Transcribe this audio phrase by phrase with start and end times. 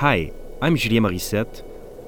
[0.00, 1.62] Hi, I'm Julien Morissette,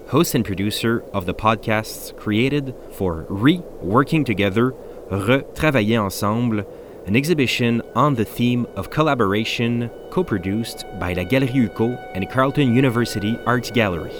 [0.08, 4.74] host and producer of the podcasts created for Re Working Together,
[5.10, 6.66] Re Travailler Ensemble,
[7.06, 12.76] an exhibition on the theme of collaboration co produced by La Galerie UQO and Carleton
[12.76, 14.12] University Art Gallery.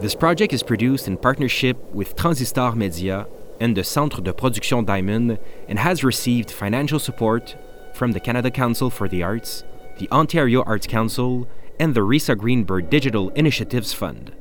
[0.00, 3.26] This project is produced in partnership with Transistor Media
[3.60, 5.38] and the Centre de Production DAÏMÔN
[5.68, 7.54] and has received financial support
[7.92, 9.62] from the Canada Council for the Arts,
[10.00, 11.46] the Ontario Arts Council,
[11.78, 14.32] and the Risa Greenberg Digital Initiatives Fund.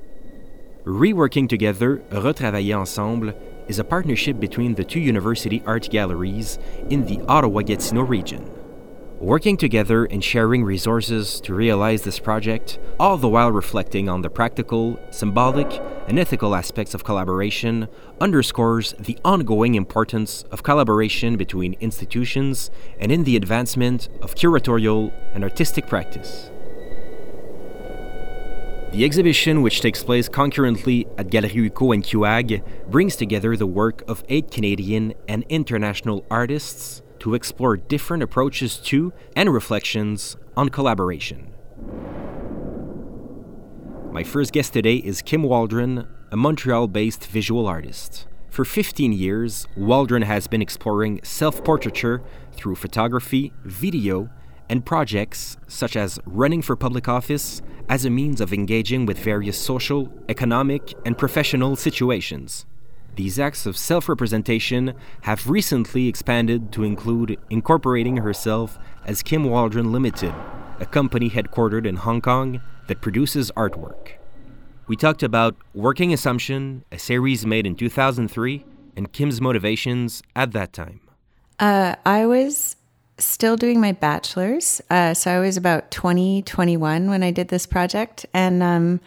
[0.86, 3.34] Reworking Together, Retravailler Ensemble
[3.67, 6.58] is a partnership between the two university art galleries
[6.90, 8.59] in the Ottawa Gatineau region
[9.20, 14.30] working together and sharing resources to realize this project, all the while reflecting on the
[14.30, 17.88] practical, symbolic, and ethical aspects of collaboration,
[18.22, 25.44] underscores the ongoing importance of collaboration between institutions and in the advancement of curatorial and
[25.44, 26.50] artistic practice.
[28.92, 34.02] The exhibition, which takes place concurrently at Galerie UQO and CUAG, brings together the work
[34.08, 41.53] of eight Canadian and international artists to explore different approaches to and reflections on collaboration.
[44.12, 48.28] My first guest today is Kim Waldron, a Montreal based visual artist.
[48.50, 52.22] For 15 years, Waldron has been exploring self portraiture
[52.53, 54.30] through photography, video,
[54.67, 59.58] and projects such as running for public office as a means of engaging with various
[59.58, 62.66] social, economic, and professional situations.
[63.16, 69.92] These acts of self representation have recently expanded to include incorporating herself as Kim Waldron
[69.92, 70.34] Limited,
[70.80, 74.14] a company headquartered in Hong Kong that produces artwork.
[74.88, 78.66] We talked about Working Assumption, a series made in 2003,
[78.96, 81.02] and Kim's motivations at that time.
[81.60, 82.76] Uh, I was
[83.20, 84.82] still doing my bachelor's.
[84.90, 88.26] Uh, so I was about 20, 21 when I did this project.
[88.34, 89.00] And um,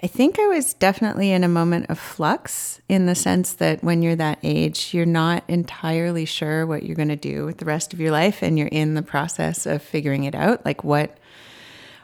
[0.00, 4.00] I think I was definitely in a moment of flux in the sense that when
[4.00, 7.92] you're that age, you're not entirely sure what you're going to do with the rest
[7.92, 10.64] of your life and you're in the process of figuring it out.
[10.64, 11.18] Like, what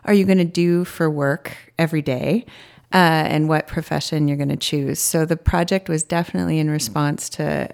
[0.04, 2.46] are you going to do for work every day?
[2.92, 5.00] Uh, and what profession you're going to choose.
[5.00, 7.68] So the project was definitely in response to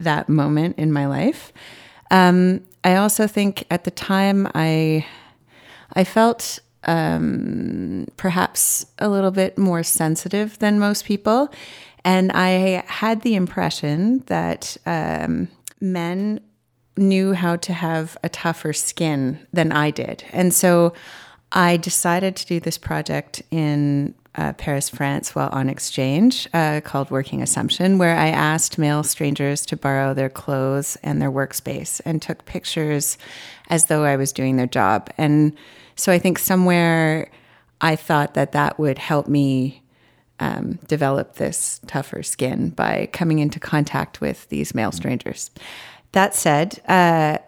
[0.00, 1.50] that moment in my life.
[2.10, 5.06] Um, I also think at the time I
[5.94, 11.52] I felt um, perhaps a little bit more sensitive than most people.
[12.04, 15.48] And I had the impression that um,
[15.80, 16.40] men
[16.96, 20.24] knew how to have a tougher skin than I did.
[20.32, 20.92] And so
[21.52, 27.10] I decided to do this project in uh, Paris, France, while on exchange uh, called
[27.10, 32.22] Working Assumption, where I asked male strangers to borrow their clothes and their workspace and
[32.22, 33.18] took pictures
[33.68, 35.10] as though I was doing their job.
[35.18, 35.56] And
[36.00, 37.30] so I think somewhere
[37.80, 39.82] I thought that that would help me
[40.38, 45.50] um, develop this tougher skin by coming into contact with these male strangers.
[46.12, 47.38] That said, uh,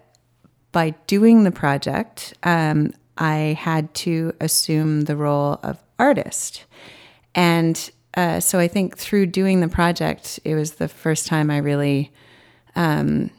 [0.71, 6.65] by doing the project, um, I had to assume the role of artist.
[7.33, 11.57] And uh, so I think through doing the project, it was the first time I
[11.57, 12.11] really
[12.75, 13.31] um,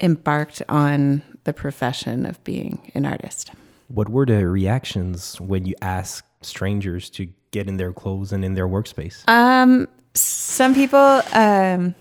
[0.00, 3.52] embarked on the profession of being an artist.
[3.92, 8.54] What were the reactions when you asked strangers to get in their clothes and in
[8.54, 9.28] their workspace?
[9.28, 11.96] Um, some people um,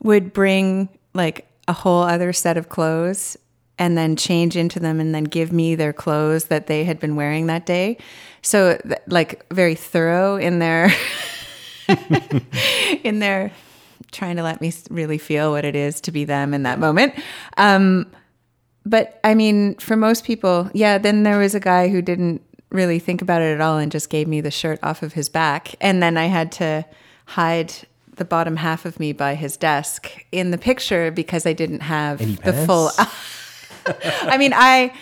[0.00, 3.36] would bring like a whole other set of clothes
[3.78, 7.16] and then change into them and then give me their clothes that they had been
[7.16, 7.96] wearing that day.
[8.42, 10.92] So like very thorough in their
[13.02, 13.50] in their
[14.12, 17.14] trying to let me really feel what it is to be them in that moment.
[17.56, 18.06] Um,
[18.86, 22.98] but I mean, for most people, yeah, then there was a guy who didn't really
[22.98, 25.74] think about it at all and just gave me the shirt off of his back.
[25.80, 26.84] And then I had to
[27.26, 27.72] hide
[28.16, 32.18] the bottom half of me by his desk in the picture because I didn't have
[32.42, 32.90] the full.
[34.22, 34.92] I mean, I.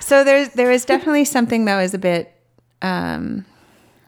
[0.00, 2.32] So there's there was definitely something that was a bit,
[2.82, 3.44] um,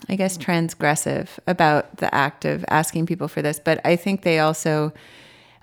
[0.08, 3.60] I guess, transgressive about the act of asking people for this.
[3.60, 4.92] But I think they also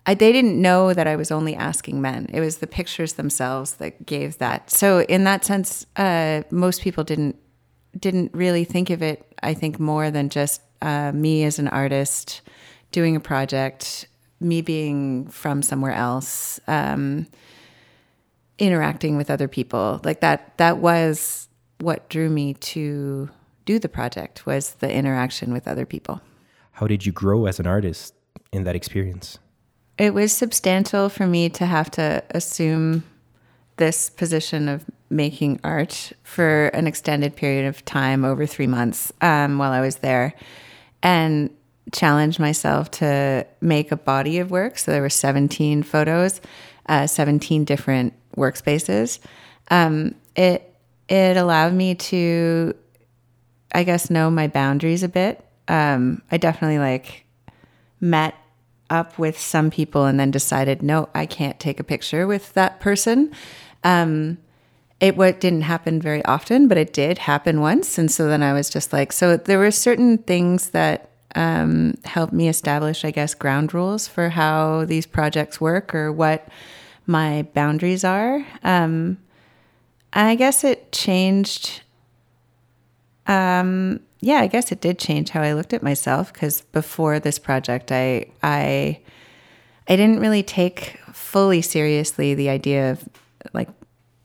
[0.07, 2.27] I, they didn't know that I was only asking men.
[2.33, 4.71] It was the pictures themselves that gave that.
[4.71, 7.35] So in that sense, uh, most people didn't
[7.99, 9.33] didn't really think of it.
[9.41, 12.41] I think more than just uh, me as an artist
[12.91, 14.07] doing a project,
[14.39, 17.27] me being from somewhere else, um,
[18.59, 19.99] interacting with other people.
[20.03, 20.57] Like that.
[20.57, 21.49] That was
[21.79, 23.29] what drew me to
[23.65, 26.21] do the project was the interaction with other people.
[26.73, 28.13] How did you grow as an artist
[28.53, 29.39] in that experience?
[29.97, 33.03] It was substantial for me to have to assume
[33.77, 39.57] this position of making art for an extended period of time over three months um,
[39.57, 40.33] while I was there
[41.01, 41.49] and
[41.93, 44.77] challenge myself to make a body of work.
[44.77, 46.41] So there were 17 photos,
[46.87, 49.19] uh, 17 different workspaces.
[49.71, 50.73] Um, it,
[51.07, 52.75] it allowed me to,
[53.73, 55.43] I guess, know my boundaries a bit.
[55.67, 57.25] Um, I definitely like
[58.01, 58.35] met
[58.89, 62.79] up with some people and then decided, no, I can't take a picture with that
[62.79, 63.31] person.
[63.83, 64.37] Um,
[64.99, 68.53] it what didn't happen very often, but it did happen once, and so then I
[68.53, 73.35] was just like, so there were certain things that um, helped me establish, I guess,
[73.35, 76.47] ground rules for how these projects work or what
[77.05, 78.45] my boundaries are.
[78.63, 79.19] Um,
[80.13, 81.81] I guess it changed.
[83.27, 87.39] Um, yeah, I guess it did change how I looked at myself because before this
[87.39, 88.99] project, I I
[89.87, 93.07] I didn't really take fully seriously the idea of
[93.53, 93.69] like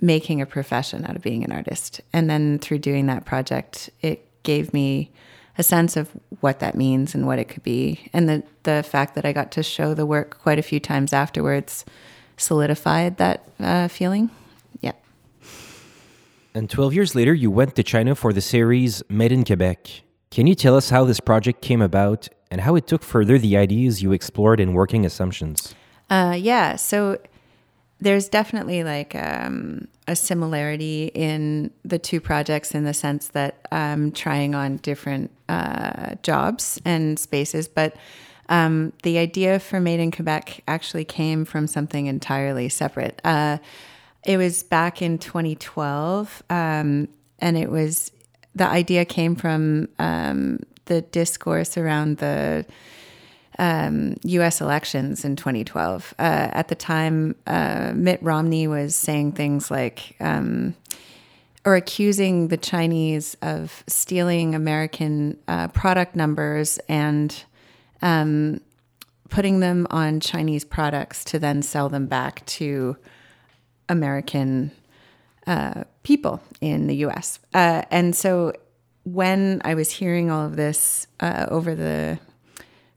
[0.00, 2.00] making a profession out of being an artist.
[2.12, 5.12] And then through doing that project, it gave me
[5.56, 6.10] a sense of
[6.40, 8.08] what that means and what it could be.
[8.12, 11.12] And the the fact that I got to show the work quite a few times
[11.12, 11.84] afterwards
[12.36, 14.30] solidified that uh, feeling.
[16.54, 20.02] And 12 years later, you went to China for the series Made in Quebec.
[20.31, 23.56] Can you tell us how this project came about and how it took further the
[23.56, 25.75] ideas you explored in Working Assumptions?
[26.10, 26.76] Uh, yeah.
[26.76, 27.19] So
[28.00, 34.12] there's definitely like um, a similarity in the two projects in the sense that I'm
[34.12, 37.96] trying on different uh, jobs and spaces, but
[38.50, 43.20] um, the idea for Made in Quebec actually came from something entirely separate.
[43.25, 43.58] Uh,
[44.24, 47.08] it was back in 2012, um,
[47.38, 48.12] and it was
[48.54, 52.64] the idea came from um, the discourse around the
[53.58, 54.60] um, U.S.
[54.60, 56.14] elections in 2012.
[56.19, 60.74] Uh, at the time, uh, Mitt Romney was saying things like, um,
[61.64, 67.44] or accusing the Chinese of stealing American uh, product numbers and
[68.02, 68.60] um,
[69.28, 72.96] putting them on Chinese products to then sell them back to
[73.92, 74.72] American
[75.46, 77.38] uh, people in the U.S.
[77.54, 78.52] Uh, and so
[79.04, 82.18] when I was hearing all of this uh, over the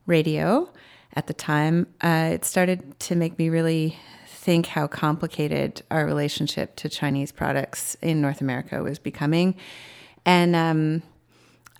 [0.06, 0.68] radio
[1.14, 6.76] at the time, uh, it started to make me really think how complicated our relationship
[6.76, 9.56] to Chinese products in North America was becoming.
[10.24, 11.02] And um,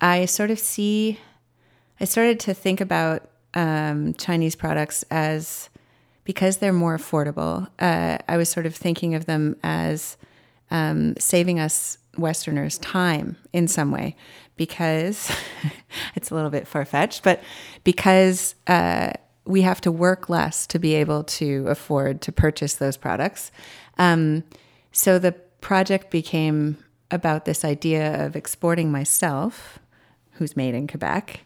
[0.01, 1.19] I sort of see,
[1.99, 5.69] I started to think about um, Chinese products as
[6.27, 7.69] because they're more affordable.
[7.79, 10.17] Uh, I was sort of thinking of them as
[10.69, 14.13] um, saving us Westerners time in some way
[14.57, 15.31] because
[16.15, 17.41] it's a little bit far fetched, but
[17.85, 19.11] because uh,
[19.45, 23.49] we have to work less to be able to afford to purchase those products.
[23.97, 24.43] Um,
[24.91, 25.31] so the
[25.61, 26.75] project became
[27.09, 29.79] about this idea of exporting myself,
[30.31, 31.45] who's made in Quebec,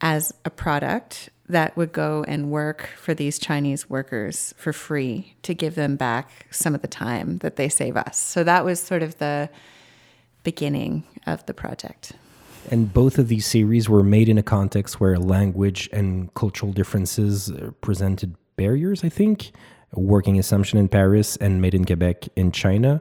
[0.00, 5.54] as a product that would go and work for these Chinese workers for free to
[5.54, 8.18] give them back some of the time that they save us.
[8.18, 9.48] So that was sort of the
[10.42, 12.12] beginning of the project.
[12.70, 17.50] And both of these series were made in a context where language and cultural differences
[17.80, 19.52] presented barriers, I think.
[19.94, 23.00] Working Assumption in Paris and Made in Quebec in China.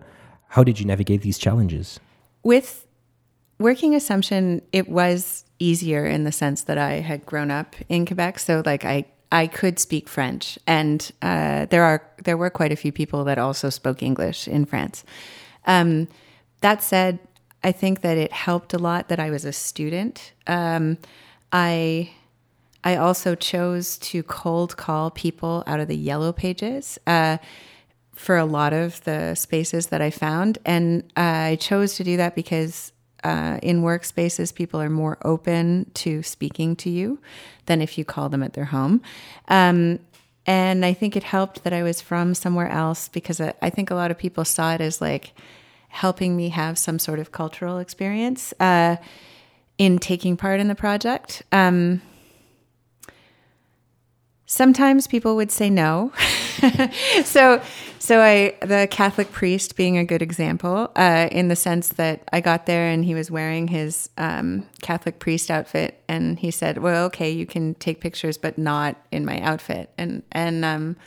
[0.50, 2.00] How did you navigate these challenges?
[2.44, 2.86] With
[3.62, 8.40] Working Assumption, it was easier in the sense that I had grown up in Quebec.
[8.40, 12.76] So, like, I I could speak French, and uh, there are there were quite a
[12.76, 15.06] few people that also spoke English in France.
[15.66, 16.08] Um,
[16.60, 17.20] that said,
[17.64, 20.34] I think that it helped a lot that I was a student.
[20.48, 20.98] Um,
[21.52, 22.12] I
[22.84, 27.38] I also chose to cold call people out of the yellow pages uh,
[28.14, 32.18] for a lot of the spaces that I found, and uh, I chose to do
[32.18, 32.92] that because
[33.24, 37.20] uh, in workspaces people are more open to speaking to you
[37.66, 39.02] than if you call them at their home.
[39.48, 40.00] Um,
[40.46, 43.92] and I think it helped that I was from somewhere else because I, I think
[43.92, 45.34] a lot of people saw it as like
[45.90, 48.96] helping me have some sort of cultural experience uh,
[49.78, 51.44] in taking part in the project.
[51.52, 52.02] Um,
[54.52, 56.12] sometimes people would say no.
[57.24, 57.62] so,
[58.00, 62.42] so I the Catholic priest being a good example uh, in the sense that I
[62.42, 67.06] got there and he was wearing his um, Catholic priest outfit, and he said, "Well,
[67.06, 70.98] okay, you can take pictures, but not in my outfit, and and um,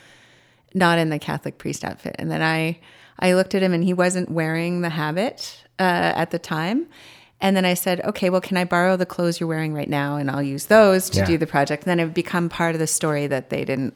[0.73, 2.79] not in the Catholic priest outfit." And then I
[3.19, 6.87] I looked at him and he wasn't wearing the habit uh, at the time.
[7.45, 10.15] And then I said, okay, well, can I borrow the clothes you're wearing right now?
[10.15, 11.25] And I'll use those to yeah.
[11.25, 11.83] do the project.
[11.83, 13.95] And then it would become part of the story that they didn't.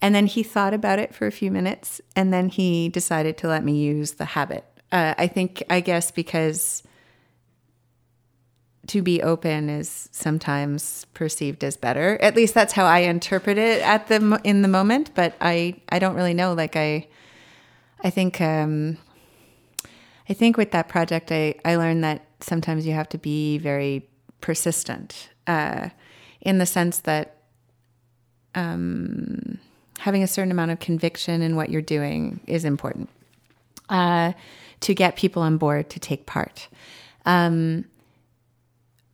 [0.00, 3.48] And then he thought about it for a few minutes and then he decided to
[3.48, 4.64] let me use the habit.
[4.92, 6.84] Uh, I think, I guess, because
[8.86, 12.16] to be open is sometimes perceived as better.
[12.22, 15.10] At least that's how I interpret it at the in the moment.
[15.12, 16.52] But I I don't really know.
[16.52, 17.08] Like I
[18.04, 18.98] I think um,
[20.28, 24.08] I think with that project, I I learned that sometimes you have to be very
[24.40, 25.88] persistent uh,
[26.40, 27.38] in the sense that
[28.54, 29.58] um,
[29.98, 33.08] having a certain amount of conviction in what you're doing is important
[33.88, 34.32] uh,
[34.80, 36.68] to get people on board to take part.
[37.24, 37.84] Um,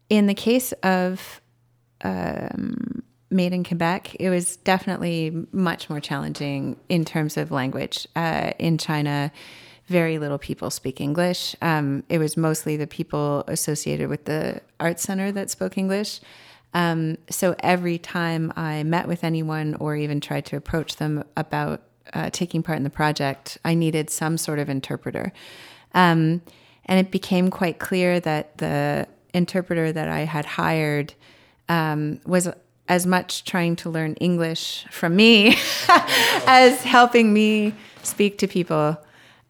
[0.09, 1.41] in the case of
[2.03, 8.07] um, Made in Quebec, it was definitely much more challenging in terms of language.
[8.15, 9.33] Uh, in China,
[9.87, 11.57] very little people speak English.
[11.61, 16.21] Um, it was mostly the people associated with the art center that spoke English.
[16.75, 21.83] Um, so every time I met with anyone or even tried to approach them about
[22.15, 25.33] uh, taking part in the project, I needed some sort of interpreter.
[25.95, 26.43] Um,
[26.87, 31.15] and it became quite clear that the interpreter that I had hired
[31.69, 32.49] um, was
[32.89, 35.57] as much trying to learn English from me
[36.47, 38.99] as helping me speak to people.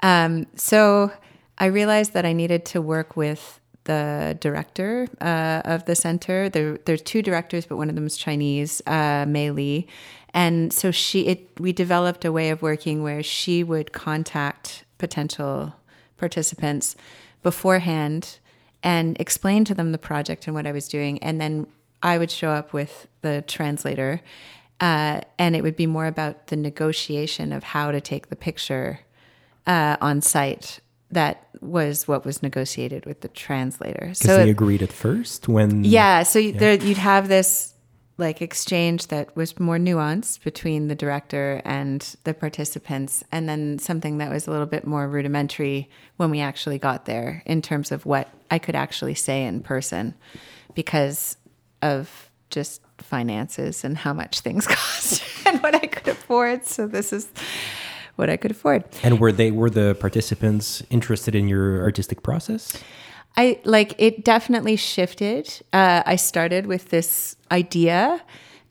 [0.02, 1.12] Um, so
[1.58, 6.48] I realized that I needed to work with the director uh, of the center.
[6.48, 9.88] There, there's two directors, but one of them is Chinese, uh, Mei Li.
[10.34, 15.74] And so she, it, we developed a way of working where she would contact potential
[16.16, 16.96] participants
[17.42, 18.38] beforehand
[18.82, 21.22] and explain to them the project and what I was doing.
[21.22, 21.66] And then
[22.02, 24.20] I would show up with the translator,
[24.80, 29.00] uh, and it would be more about the negotiation of how to take the picture
[29.66, 30.80] uh, on site.
[31.10, 34.14] That was what was negotiated with the translator.
[34.14, 35.84] So they it, agreed at first when.
[35.84, 36.58] Yeah, so yeah.
[36.58, 37.72] There, you'd have this
[38.18, 44.18] like exchange that was more nuanced between the director and the participants and then something
[44.18, 48.04] that was a little bit more rudimentary when we actually got there in terms of
[48.04, 50.14] what I could actually say in person
[50.74, 51.36] because
[51.80, 57.12] of just finances and how much things cost and what I could afford so this
[57.12, 57.28] is
[58.16, 58.84] what I could afford.
[59.02, 62.76] And were they were the participants interested in your artistic process?
[63.36, 65.62] I like it definitely shifted.
[65.72, 68.22] Uh, I started with this idea,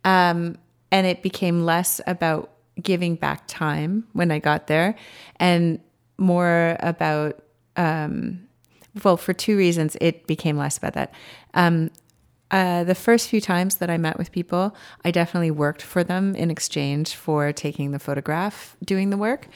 [0.05, 0.57] um,
[0.91, 4.95] and it became less about giving back time when I got there,
[5.37, 5.79] and
[6.17, 7.41] more about
[7.75, 8.47] um,
[9.03, 11.13] well, for two reasons, it became less about that.
[11.53, 11.91] Um,
[12.51, 16.35] uh, the first few times that I met with people, I definitely worked for them
[16.35, 19.47] in exchange for taking the photograph, doing the work.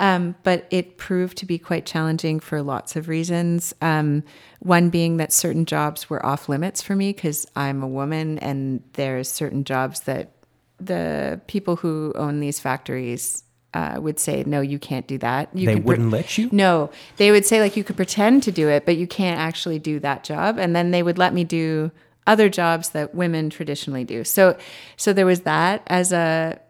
[0.00, 3.74] Um, but it proved to be quite challenging for lots of reasons.
[3.82, 4.22] Um,
[4.60, 8.82] one being that certain jobs were off limits for me because I'm a woman, and
[8.94, 10.32] there's certain jobs that
[10.80, 13.42] the people who own these factories
[13.74, 15.54] uh, would say, no, you can't do that.
[15.54, 16.48] You they wouldn't pre- let you?
[16.52, 16.90] No.
[17.16, 20.00] They would say, like, you could pretend to do it, but you can't actually do
[20.00, 20.58] that job.
[20.58, 21.90] And then they would let me do
[22.28, 24.22] other jobs that women traditionally do.
[24.22, 24.56] So,
[24.96, 26.60] so there was that as a,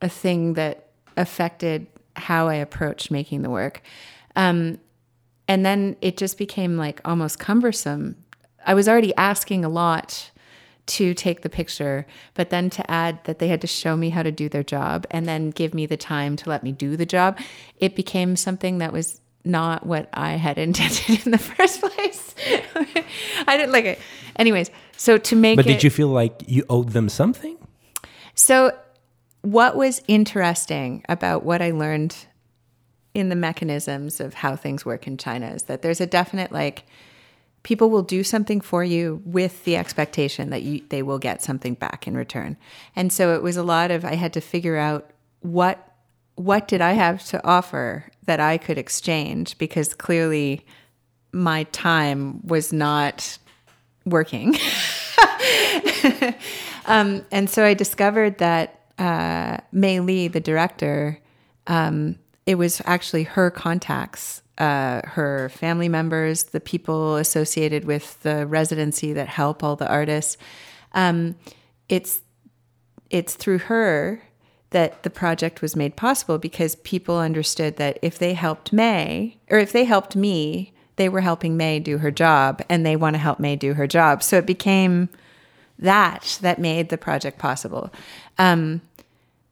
[0.00, 3.82] a thing that affected how I approached making the work.
[4.34, 4.78] Um,
[5.46, 8.16] and then it just became like almost cumbersome.
[8.66, 10.30] I was already asking a lot
[10.86, 14.22] to take the picture, but then to add that they had to show me how
[14.22, 17.06] to do their job and then give me the time to let me do the
[17.06, 17.38] job,
[17.78, 22.34] it became something that was not what I had intended in the first place.
[23.46, 23.98] I didn't like it.
[24.36, 27.56] Anyways, so to make But it, did you feel like you owed them something?
[28.34, 28.72] So
[29.42, 32.16] what was interesting about what I learned
[33.12, 36.84] in the mechanisms of how things work in China is that there's a definite like
[37.62, 41.74] people will do something for you with the expectation that you, they will get something
[41.74, 42.56] back in return.
[42.96, 45.10] And so it was a lot of I had to figure out
[45.40, 45.93] what
[46.36, 50.64] what did I have to offer that I could exchange because clearly
[51.32, 53.38] my time was not
[54.04, 54.56] working.
[56.86, 61.18] um, and so I discovered that uh, Mei Li, the director,
[61.66, 68.46] um, it was actually her contacts, uh, her family members, the people associated with the
[68.46, 70.36] residency that help all the artists.
[70.92, 71.36] Um,
[71.88, 72.20] it's
[73.10, 74.22] it's through her
[74.74, 79.58] that the project was made possible because people understood that if they helped Mei or
[79.58, 83.18] if they helped me, they were helping Mei do her job, and they want to
[83.18, 84.22] help Mei do her job.
[84.22, 85.08] So it became
[85.78, 87.92] that that made the project possible,
[88.36, 88.80] um,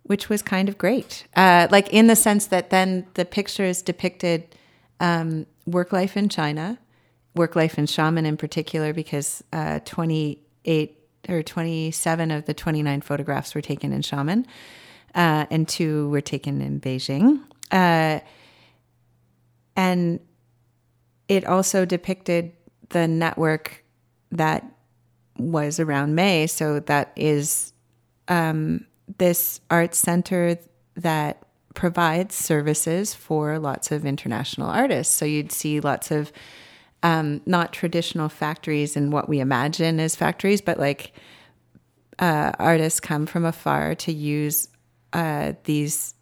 [0.02, 1.24] which was kind of great.
[1.36, 4.56] Uh, like in the sense that then the pictures depicted
[4.98, 6.78] um, work life in China,
[7.36, 10.98] work life in Xiamen in particular, because uh, 28
[11.28, 14.46] or 27 of the 29 photographs were taken in Xiamen,
[15.14, 17.40] uh, and two were taken in Beijing.
[17.70, 18.20] Uh,
[19.76, 20.20] and
[21.28, 22.52] it also depicted
[22.90, 23.84] the network
[24.30, 24.64] that
[25.38, 26.46] was around Mei.
[26.46, 27.72] So that is
[28.28, 28.86] um,
[29.18, 30.58] this art center
[30.96, 31.42] that
[31.74, 35.14] provides services for lots of international artists.
[35.14, 36.32] So you'd see lots of
[37.02, 41.12] um, not traditional factories and what we imagine as factories, but like
[42.18, 44.68] uh, artists come from afar to use
[45.12, 46.14] uh, these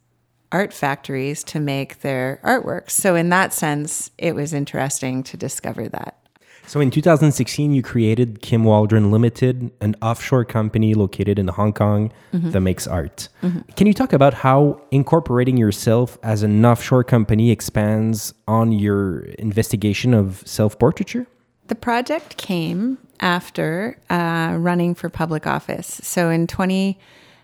[0.51, 2.91] art factories to make their artworks.
[2.91, 6.21] So, in that sense, it was interesting to discover that.
[6.67, 12.13] So in 2016, you created Kim Waldron Limited, an offshore company located in Hong Kong
[12.33, 12.51] mm-hmm.
[12.51, 13.27] that makes art.
[13.43, 13.71] Mm-hmm.
[13.75, 20.13] Can you talk about how incorporating yourself as an offshore company expands on your investigation
[20.13, 21.27] of self portraiture?
[21.67, 25.99] The project came after uh, running for public office.
[26.03, 26.47] So in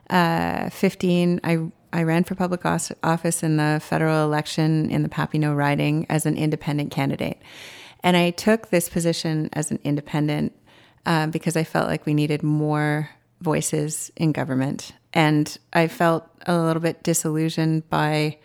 [0.10, 1.58] 2015, I
[1.94, 6.36] I ran for public office in the federal election in the Papineau riding as an
[6.36, 7.42] independent candidate.
[8.04, 10.54] And I took this position as an independent
[11.06, 13.10] uh, because I felt like we needed more
[13.42, 14.92] voices in government.
[15.14, 18.38] And I felt a little bit disillusioned by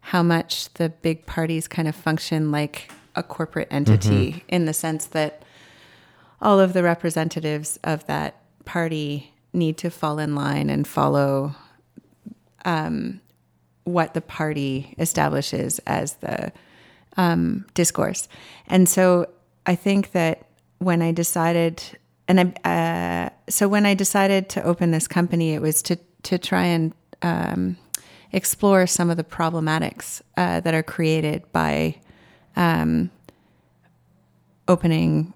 [0.00, 4.48] how much the big parties kind of function like a corporate entity mm-hmm.
[4.48, 5.42] in the sense that
[6.40, 11.54] all of the representatives of that party need to fall in line and follow
[12.64, 13.20] um,
[13.84, 16.52] what the party establishes as the
[17.16, 18.28] um, discourse.
[18.66, 19.26] And so
[19.64, 20.46] I think that
[20.78, 21.82] when I decided,
[22.28, 26.38] and I, uh, so when I decided to open this company, it was to to
[26.38, 27.76] try and um,
[28.32, 31.94] explore some of the problematics uh, that are created by
[32.56, 33.10] um,
[34.66, 35.32] opening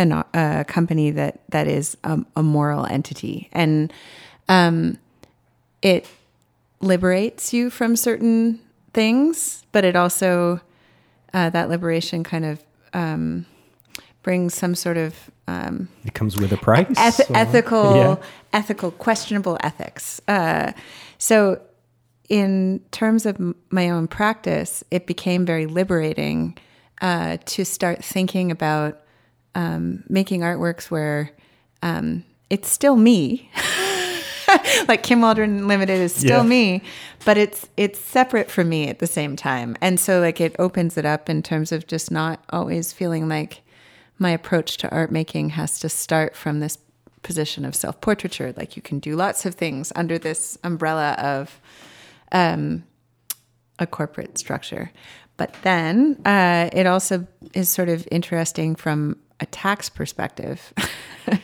[0.00, 3.92] an, a company that that is a, a moral entity, and
[4.48, 4.98] um,
[5.82, 6.06] it
[6.80, 8.58] liberates you from certain
[8.94, 10.60] things, but it also
[11.34, 12.64] uh, that liberation kind of
[12.94, 13.44] um,
[14.22, 18.16] brings some sort of um, it comes with a price eth- ethical yeah.
[18.52, 20.20] ethical questionable ethics.
[20.26, 20.72] Uh,
[21.18, 21.60] so
[22.30, 23.38] in terms of
[23.70, 26.56] my own practice it became very liberating
[27.02, 29.02] uh, to start thinking about
[29.54, 31.30] um, making artworks where
[31.82, 33.50] um, it's still me
[34.88, 36.48] like Kim Waldron Limited is still yeah.
[36.48, 36.82] me,
[37.24, 39.76] but it's it's separate from me at the same time.
[39.80, 43.62] And so like it opens it up in terms of just not always feeling like
[44.18, 46.78] my approach to art making has to start from this
[47.22, 48.54] position of self-portraiture.
[48.56, 51.60] Like you can do lots of things under this umbrella of
[52.32, 52.84] um,
[53.78, 54.90] a corporate structure.
[55.36, 60.72] But then uh, it also is sort of interesting from a tax perspective,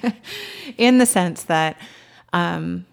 [0.78, 1.78] in the sense that
[2.32, 2.86] um,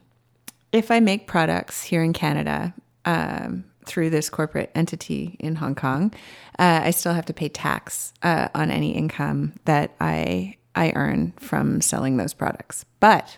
[0.72, 2.74] if I make products here in Canada
[3.06, 6.14] um, through this corporate entity in Hong Kong,
[6.58, 11.34] uh, I still have to pay tax uh, on any income that I I earn
[11.40, 12.86] from selling those products.
[13.00, 13.38] But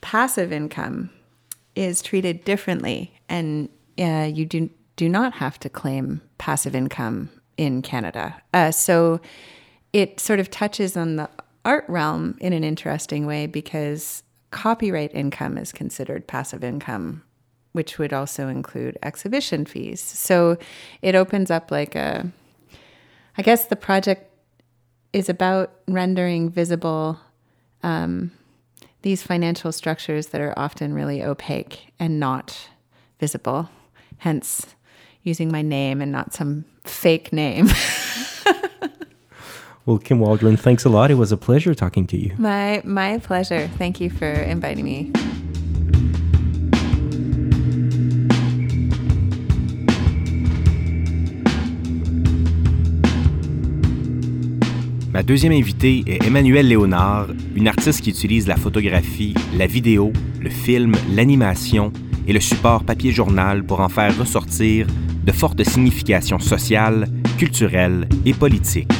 [0.00, 1.10] passive income
[1.74, 3.68] is treated differently, and
[3.98, 8.40] uh, you do do not have to claim passive income in Canada.
[8.52, 9.20] Uh, so
[9.94, 11.30] it sort of touches on the
[11.64, 17.22] art realm in an interesting way because copyright income is considered passive income,
[17.72, 20.00] which would also include exhibition fees.
[20.00, 20.58] So
[21.00, 22.28] it opens up like a,
[23.38, 24.30] I guess the project
[25.12, 27.20] is about rendering visible
[27.84, 28.32] um,
[29.02, 32.68] these financial structures that are often really opaque and not
[33.20, 33.68] visible,
[34.18, 34.74] hence
[35.22, 37.68] using my name and not some fake name.
[39.86, 41.10] Well, Kim Waldron, thanks a lot.
[41.10, 42.30] It was a pleasure talking to you.
[42.38, 43.68] My my pleasure.
[43.76, 45.12] Thank you for inviting me.
[55.12, 60.50] Ma deuxième invitée est Emmanuelle Léonard, une artiste qui utilise la photographie, la vidéo, le
[60.50, 61.92] film, l'animation
[62.26, 64.86] et le support papier-journal pour en faire ressortir
[65.24, 68.93] de fortes significations sociales, culturelles et politiques.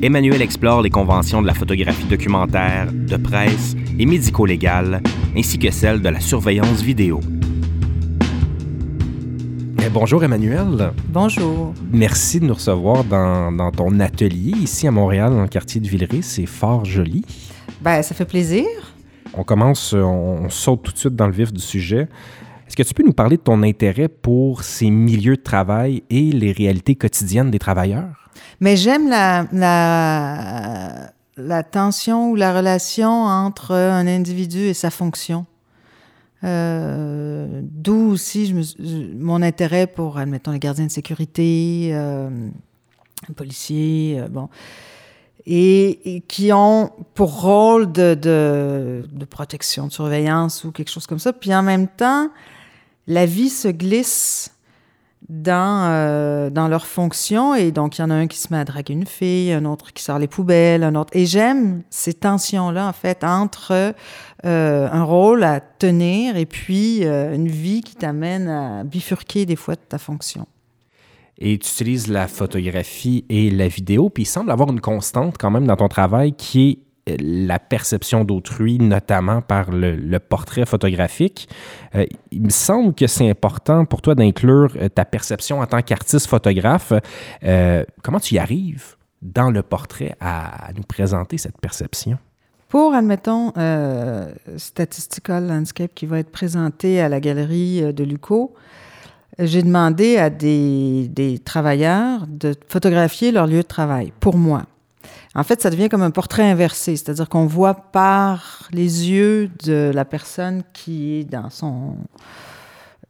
[0.00, 5.02] Emmanuel explore les conventions de la photographie documentaire, de presse et médico-légale,
[5.36, 7.18] ainsi que celles de la surveillance vidéo.
[9.84, 10.92] Eh, bonjour Emmanuel.
[11.08, 11.74] Bonjour.
[11.92, 16.22] Merci de nous recevoir dans, ton atelier ici à Montréal, dans le quartier de Villeray.
[16.22, 17.24] C'est fort joli.
[17.80, 18.66] Ben, ça fait plaisir.
[19.34, 22.08] On commence, on saute tout de suite dans le vif du sujet.
[22.68, 26.30] Est-ce que tu peux nous parler de ton intérêt pour ces milieux de travail et
[26.30, 28.27] les réalités quotidiennes des travailleurs?
[28.60, 29.46] Mais j'aime la,
[31.36, 35.46] la, tension ou la relation entre un individu et sa fonction.
[36.44, 42.30] Euh, D'où aussi je me, mon intérêt pour, admettons, les gardiens de sécurité, euh,
[43.28, 44.48] les policiers, euh, bon,
[45.46, 51.32] et, qui ont pour rôle de, de, protection, de surveillance ou quelque chose comme ça.
[51.32, 52.28] Puis en même temps,
[53.06, 54.52] la vie se glisse
[55.28, 57.54] dans, euh, dans leur fonction.
[57.54, 59.64] Et donc, il y en a un qui se met à draguer une fille, un
[59.64, 61.10] autre qui sort les poubelles, un autre.
[61.14, 63.94] Et j'aime ces tensions-là, en fait, entre
[64.44, 69.56] euh, un rôle à tenir et puis euh, une vie qui t'amène à bifurquer des
[69.56, 70.46] fois de ta fonction.
[71.40, 75.52] Et tu utilises la photographie et la vidéo, puis il semble avoir une constante quand
[75.52, 76.78] même dans ton travail qui est
[77.18, 81.48] la perception d'autrui, notamment par le, portrait photographique.
[81.94, 85.80] Euh, il me semble que c'est important pour toi d'inclure euh, ta perception en tant
[85.80, 86.92] qu'artiste photographe.
[87.44, 92.18] Euh, comment tu y arrives dans le portrait à, nous présenter cette perception?
[92.68, 93.52] Pour, admettons,
[94.58, 98.54] Statistical Landscape qui va être présenté à la galerie de Luco,
[99.38, 104.64] j'ai demandé à des travailleurs de photographier leur lieu de travail pour moi.
[105.34, 109.90] En fait, ça devient comme un portrait inversé, c'est-à-dire qu'on voit par les yeux de
[109.94, 111.96] la personne qui est dans son,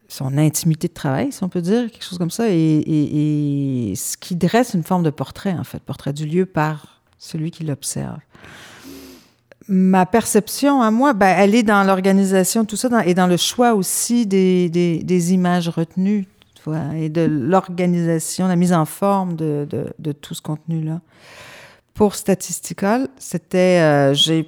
[0.09, 4.35] son intimité de travail, si on peut dire, quelque chose comme ça, et, ce qui
[4.35, 8.19] dresse une forme de portrait, en fait, portrait du lieu par celui qui l'observe.
[9.67, 13.75] Ma perception à moi, ben, elle est dans l'organisation, tout ça, et dans le choix
[13.75, 16.27] aussi des, des, images retenues,
[16.95, 21.01] et de l'organisation, la mise en forme de, de tout ce contenu-là
[21.99, 24.47] pour Statistical, c'était euh, j'ai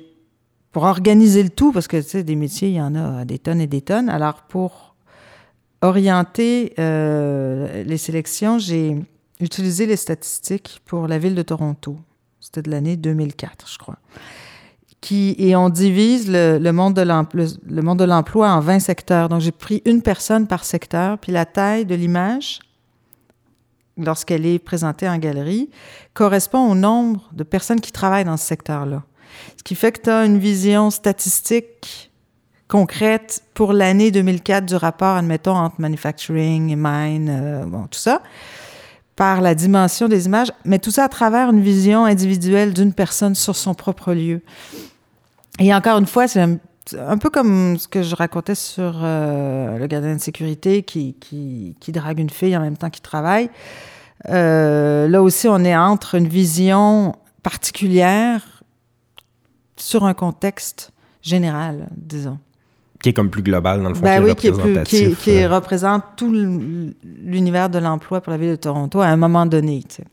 [0.72, 3.60] pour organiser le tout parce que tu des métiers il y en a des tonnes
[3.60, 4.08] et des tonnes.
[4.08, 4.96] Alors pour
[5.82, 8.96] orienter euh, les sélections, j'ai
[9.42, 11.98] utilisé les statistiques pour la ville de Toronto.
[12.40, 13.98] C'était de l'année 2004, je crois.
[15.02, 19.28] Qui, et on divise le monde de l'emploi en 20 secteurs.
[19.28, 22.60] Donc, j'ai pris une personne par secteur, puis la taille de l'image
[24.06, 25.70] lorsqu'elle est présentée en galerie,
[26.14, 29.04] correspond au nombre de personnes qui travaillent dans ce secteur-là.
[29.58, 32.12] Ce qui fait que tu as une vision statistique
[32.68, 38.22] concrète pour l'année 2004 du rapport, admettons, entre manufacturing et mine, euh, bon, tout ça,
[39.16, 43.36] par la dimension des images, mais tout ça à travers une vision individuelle d'une personne
[43.36, 44.42] sur son propre lieu.
[45.60, 46.48] Et encore une fois, c'est
[46.98, 51.76] un, peu comme ce que je racontais sur euh, le gardien de sécurité qui, qui,
[51.80, 53.50] qui, drague une fille en même temps qu'il travaille.
[54.30, 58.64] Euh, là aussi, on est entre une vision particulière
[59.78, 60.92] sur un contexte
[61.22, 62.40] général, disons.
[63.02, 64.84] Qui est comme plus global, dans le fond, ben qui oui, est qui, est plus,
[64.84, 69.48] qui, qui représente tout l'univers de l'emploi pour la ville de Toronto à un moment
[69.48, 69.84] donné.
[69.90, 70.04] Tu sais.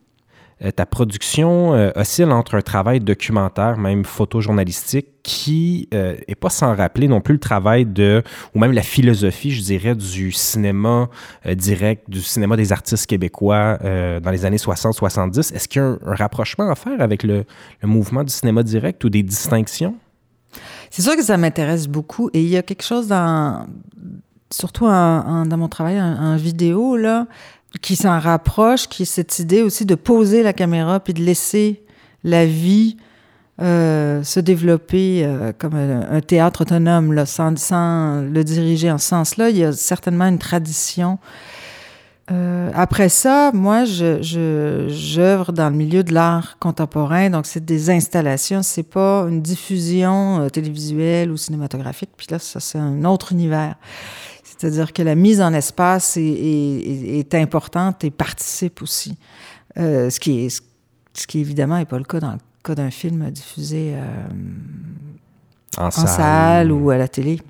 [0.64, 6.50] Euh, ta production euh, oscille entre un travail documentaire, même photojournalistique, qui euh, est pas
[6.50, 11.08] sans rappeler non plus le travail de, ou même la philosophie, je dirais, du cinéma
[11.54, 15.54] direct, du cinéma des artistes québécois dans les années 60-70.
[15.54, 17.44] Est-ce qu'il y a un, un, rapprochement à faire avec le,
[17.82, 19.94] mouvement du cinéma direct ou des distinctions?
[20.90, 23.66] C'est sûr que ça m'intéresse beaucoup et il y a quelque chose dans,
[24.50, 27.26] surtout dans mon travail en, en vidéo, là,
[27.82, 31.82] qui s'en rapproche, qui est cette idée aussi de poser la caméra puis de laisser
[32.24, 32.96] la vie
[33.60, 37.50] euh, se développer euh, comme un, théâtre autonome, là, sans,
[38.22, 39.50] le diriger en ce sens-là.
[39.50, 41.18] Il y a certainement une tradition.
[42.30, 47.64] Euh, après ça, moi, je, je, j'œuvre dans le milieu de l'art contemporain, donc c'est
[47.64, 52.10] des installations, c'est pas une diffusion télévisuelle ou cinématographique.
[52.16, 53.74] Puis là, ça, c'est un autre univers.
[54.58, 59.16] C'est-à-dire que la mise en espace est, est, est importante et participe aussi.
[59.78, 60.62] Euh, ce, qui est,
[61.14, 64.26] ce qui évidemment n'est pas le cas dans le cas d'un film diffusé euh,
[65.76, 66.08] en, en salle.
[66.08, 66.72] salle.
[66.72, 67.40] ou à la télé.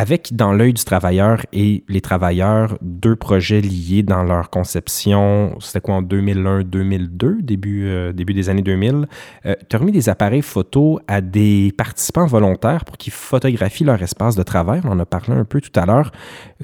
[0.00, 5.82] Avec Dans l'œil du travailleur et Les travailleurs, deux projets liés dans leur conception, c'était
[5.82, 9.06] quoi en 2001-2002, début, euh, début des années 2000,
[9.44, 14.02] euh, tu as remis des appareils photo à des participants volontaires pour qu'ils photographient leur
[14.02, 14.80] espace de travail.
[14.84, 16.12] On en a parlé un peu tout à l'heure.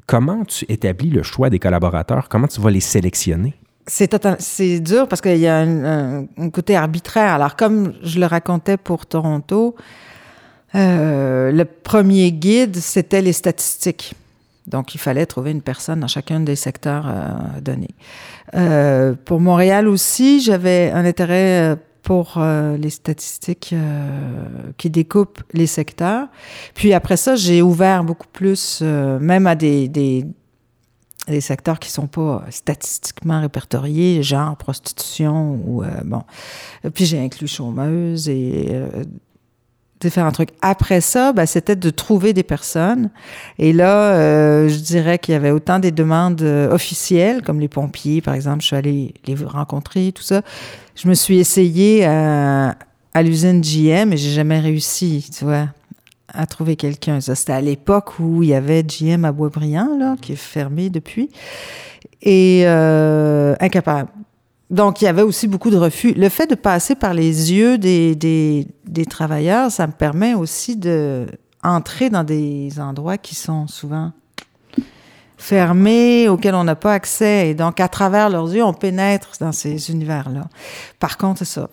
[0.07, 2.31] Comment tu établis le choix des collaborateurs?
[2.31, 3.53] Comment tu vas les sélectionner?
[3.87, 7.35] C'est dur parce qu'il y a un, côté arbitraire.
[7.35, 9.77] Alors, comme je le racontais pour Toronto,
[10.77, 14.15] euh, le premier guide, c'était les statistiques.
[14.67, 17.95] Donc, il fallait trouver une personne dans chacun des secteurs euh, donnés.
[18.55, 23.75] Euh, pour Montréal aussi, j'avais un intérêt euh, pour euh, les statistiques
[24.77, 26.29] qui découpent les secteurs.
[26.75, 30.25] Puis après ça, j'ai ouvert beaucoup plus, euh, même à des, des,
[31.27, 36.23] des secteurs qui sont pas statistiquement répertoriés, genre prostitution ou euh, bon.
[36.95, 38.69] Puis j'ai inclus chômeuse et
[40.01, 40.51] différents trucs.
[40.61, 43.11] Après ça, ben, c'était de trouver des personnes.
[43.59, 47.69] Et là, euh, je dirais qu'il y avait autant des demandes euh, officielles, comme les
[47.69, 48.61] pompiers, par exemple.
[48.61, 50.43] Je suis allée les rencontrer, tout ça.
[50.95, 52.77] Je me suis essayée à,
[53.15, 55.69] à l'usine GM et j'ai jamais réussi, tu vois,
[56.29, 57.21] à trouver quelqu'un.
[57.21, 60.91] Ça, c'était à l'époque où il y avait GM à Boisbriand, là, qui est fermé
[60.91, 61.31] depuis.
[62.23, 64.11] Et euh, incapable.
[64.71, 66.13] Donc, il y avait aussi beaucoup de refus.
[66.15, 71.27] Le fait de passer par les yeux des, des, travailleurs, ça me permet aussi de
[71.63, 74.13] dans des endroits qui sont souvent
[75.37, 77.51] fermés, auxquels on n'a pas accès.
[77.51, 80.49] Et donc, à travers leurs yeux, on pénètre dans ces univers-là.
[81.01, 81.69] Par contre, c'est ça.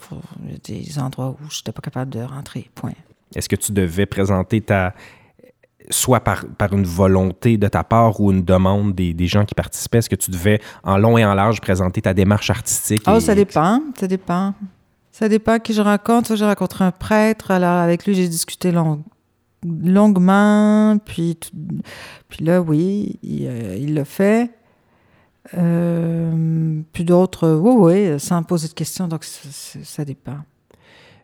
[0.46, 2.70] Il y a des endroits où je n'étais pas capable de rentrer.
[2.76, 2.94] Point.
[3.36, 4.94] Est-ce que tu devais présenter ta
[5.90, 9.56] soit par, par une volonté de ta part ou une demande des, des gens qui
[9.56, 13.04] participaient, est-ce que tu devais en long et en large présenter ta démarche artistique?
[13.08, 14.54] Oh, ça dépend, ça dépend.
[15.12, 16.36] Ça dépend qui je rencontre.
[16.36, 19.04] J'ai rencontré un prêtre, alors avec lui, j'ai discuté long,
[19.64, 21.38] longuement, puis,
[22.30, 24.52] puis là, oui, il euh, l'a fait.
[25.58, 30.38] Euh, puis d'autres, oui, oui, sans poser de questions, donc ça dépend.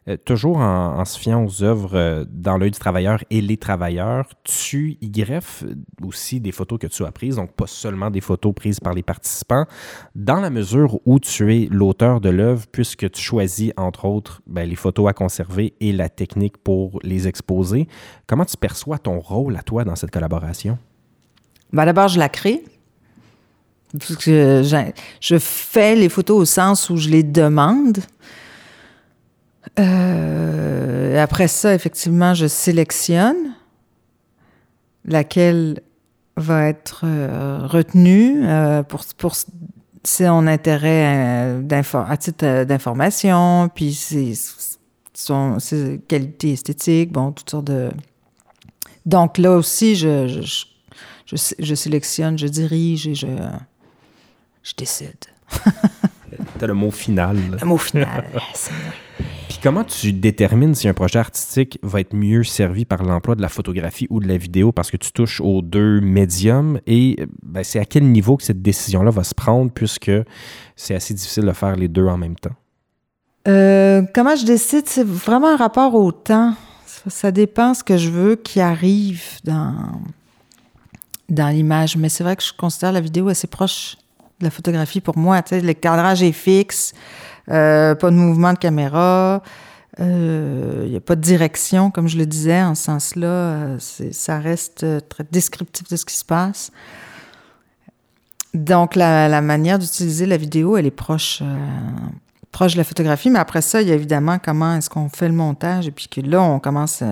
[0.09, 4.27] Euh, toujours en, se fiant aux œuvres euh, dans l'œil du travailleur et les travailleurs,
[4.43, 5.63] tu y greffes
[6.01, 9.03] aussi des photos que tu as prises, donc pas seulement des photos prises par les
[9.03, 9.65] participants,
[10.15, 14.67] dans la mesure où tu es l'auteur de l'œuvre, puisque tu choisis, entre autres, ben,
[14.67, 17.87] les photos à conserver et la technique pour les exposer.
[18.25, 20.79] Comment tu perçois ton rôle à toi dans cette collaboration?
[21.71, 22.63] Ben, D'abord, je la crée.
[23.93, 24.91] je,
[25.21, 27.99] je fais les photos au sens où je les demande.
[29.79, 33.55] Euh, après ça, effectivement, je sélectionne
[35.05, 35.81] laquelle
[36.35, 39.35] va être euh, retenue euh, pour, pour
[40.47, 41.57] intérêt
[41.93, 44.33] à titre d'information, puis ses,
[46.07, 47.89] qualités esthétiques, bon, toutes sortes de...
[49.05, 50.65] Donc là aussi, je, je,
[51.25, 53.27] je, je sélectionne, je dirige et je,
[54.63, 55.25] je décide.
[56.59, 57.37] T'as le mot final.
[57.59, 58.71] Le mot final, c'est
[59.61, 63.49] comment tu détermines si un projet artistique va être mieux servi par l'emploi de la
[63.49, 64.71] photographie ou de la vidéo?
[64.71, 68.61] Parce que tu touches aux deux médiums et ben, c'est à quel niveau que cette
[68.61, 70.11] décision-là va se prendre puisque
[70.75, 72.55] c'est assez difficile de faire les deux en même temps?
[73.47, 74.87] Euh, comment je décide?
[74.87, 76.53] C'est vraiment un rapport au temps.
[77.07, 79.73] Ça, dépend ce que je veux qui arrive dans,
[81.29, 81.95] dans l'image.
[81.95, 83.95] Mais c'est vrai que je considère la vidéo assez proche
[84.41, 85.41] la photographie pour moi.
[85.41, 86.93] Tu sais, le cadrage est fixe.
[87.49, 89.41] Euh, pas de mouvement de caméra.
[89.97, 93.27] Il euh, n'y a pas de direction, comme je le disais, en ce sens-là.
[93.27, 96.71] Euh, ça reste très descriptif de ce qui se passe.
[98.53, 101.43] Donc, la, manière d'utiliser la vidéo, elle est proche,
[102.51, 103.29] proche de la photographie.
[103.29, 105.87] Mais après ça, il y a évidemment comment est-ce qu'on fait le montage.
[105.87, 107.03] Et puis que là, on commence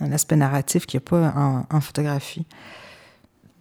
[0.00, 2.46] un aspect narratif qu'il n'y a pas en, photographie.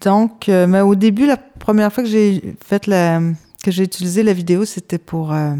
[0.01, 3.21] Donc, mais au début, la première fois que j'ai fait la,
[3.63, 5.55] que j'ai utilisé la vidéo, c'était pour, euh,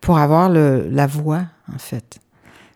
[0.00, 2.18] pour avoir la voix, en fait.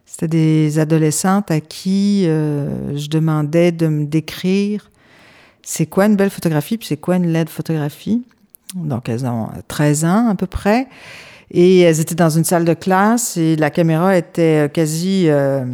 [0.04, 4.90] C'était des adolescentes à qui euh, je demandais de me décrire
[5.62, 8.24] c'est quoi une belle photographie, puis c'est quoi une laide photographie.
[8.74, 10.86] Donc, elles ont 13 ans à peu près.
[11.50, 15.28] Et elles étaient dans une salle de classe et la caméra était quasi...
[15.28, 15.64] Euh,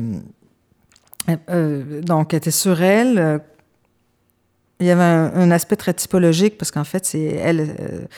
[1.50, 3.40] euh, donc, était sur elles.
[4.82, 8.08] Il y avait un, un aspect très typologique parce qu'en fait, c'est elle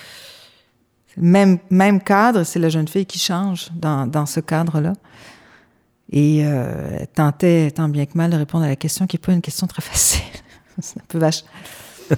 [1.17, 4.93] même, même cadre, c'est la jeune fille qui change dans, dans ce cadre-là.
[6.11, 9.21] Et euh, elle tentait tant bien que mal de répondre à la question qui n'est
[9.21, 10.23] pas une question très facile.
[10.81, 11.45] c'est un peu vache.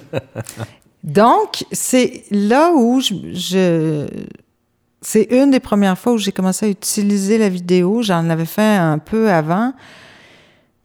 [1.03, 4.07] Donc, c'est là où je,
[5.01, 8.01] c'est une des premières fois où j'ai commencé à utiliser la vidéo.
[8.01, 9.73] J'en avais fait un peu avant,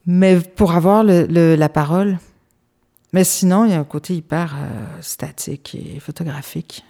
[0.07, 2.18] mais pour avoir le, la parole.
[3.12, 6.85] Mais sinon, il y a un côté hyper euh, statique et photographique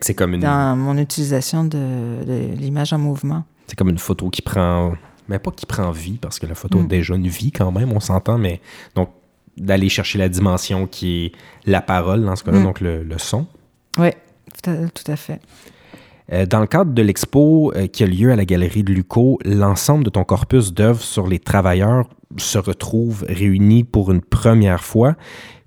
[0.00, 0.40] c'est comme une...
[0.40, 3.44] Dans mon utilisation de, l'image en mouvement.
[3.66, 4.94] C'est comme une photo qui prend...
[5.28, 6.88] Mais pas qui prend vie, parce que la photo a mm.
[6.88, 8.60] déjà une vie quand même, on s'entend, mais
[8.96, 9.10] donc
[9.56, 11.32] d'aller chercher la dimension qui est
[11.64, 12.64] la parole, dans ce cas-là, mm.
[12.64, 13.46] donc le, son.
[13.98, 14.08] Oui,
[14.62, 15.40] tout à, fait.
[16.32, 19.38] Euh, dans le cadre de l'expo euh, qui a lieu à la Galerie de Luco,
[19.44, 25.16] l'ensemble de ton corpus d'œuvres sur les travailleurs se retrouve réuni pour une première fois.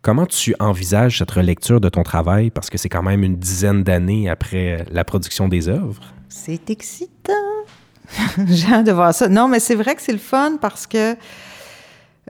[0.01, 2.49] Comment tu envisages cette relecture de ton travail?
[2.49, 6.01] Parce que c'est quand même une dizaine d'années après la production des œuvres.
[6.30, 7.34] C'est excitant.
[8.47, 9.28] J'ai hâte de voir ça.
[9.30, 11.15] Non, mais c'est vrai que c'est le fun parce que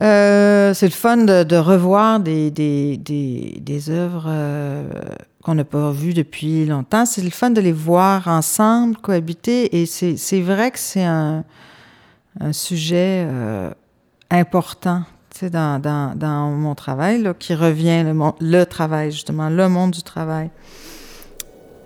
[0.02, 4.84] euh, c'est le fun de, revoir des, des, des, œuvres euh,
[5.42, 7.06] qu'on n'a pas vues depuis longtemps.
[7.06, 9.82] C'est le fun de les voir ensemble, cohabiter.
[9.82, 11.46] Et c'est vrai que c'est un,
[12.40, 13.70] un sujet euh,
[14.30, 15.04] important
[15.42, 20.04] dans, dans, dans, mon travail, là, qui revient, le, le, travail, justement, le monde du
[20.04, 20.50] travail.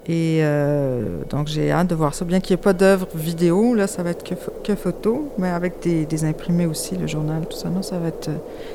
[0.10, 2.26] Et euh, donc, j'ai hâte de voir ça.
[2.26, 5.50] Bien qu'il n'y ait pas d'œuvre vidéo, là, ça va être que, que photo, mais
[5.50, 7.70] avec des, imprimés aussi, le journal, tout ça.
[7.70, 8.32] Non, ça va être,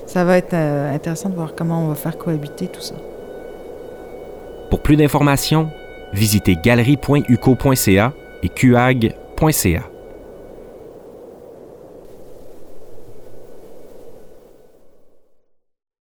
[0.07, 2.95] ça va être euh, intéressant de voir comment on va faire cohabiter tout ça.
[4.71, 5.71] Pour plus d'informations,
[6.13, 8.13] visitez galerie.uco.ca
[8.45, 9.94] et qag.ca.